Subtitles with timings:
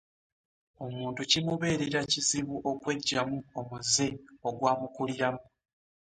[0.85, 4.07] Omuntu kimuberera kizibu okwegyamu omuzze
[4.47, 5.41] ogwa mukuliramu.